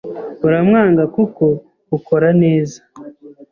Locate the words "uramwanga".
0.45-1.03